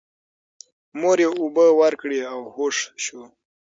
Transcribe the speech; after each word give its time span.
مور 0.99 1.17
یې 1.23 1.29
اوبه 1.39 1.65
ورکړې 1.79 2.19
او 2.31 2.39
هوښ 2.55 2.77
شو. 3.03 3.21